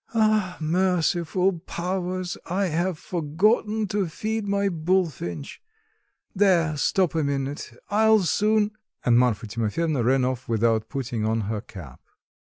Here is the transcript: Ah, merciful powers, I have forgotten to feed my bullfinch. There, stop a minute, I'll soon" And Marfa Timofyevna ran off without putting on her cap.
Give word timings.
Ah, 0.15 0.57
merciful 0.59 1.59
powers, 1.59 2.35
I 2.47 2.69
have 2.69 2.97
forgotten 2.97 3.85
to 3.89 4.07
feed 4.07 4.47
my 4.47 4.67
bullfinch. 4.67 5.61
There, 6.35 6.75
stop 6.75 7.13
a 7.13 7.23
minute, 7.23 7.77
I'll 7.91 8.21
soon" 8.23 8.71
And 9.05 9.19
Marfa 9.19 9.45
Timofyevna 9.45 10.03
ran 10.03 10.25
off 10.25 10.49
without 10.49 10.89
putting 10.89 11.23
on 11.23 11.41
her 11.41 11.61
cap. 11.61 12.01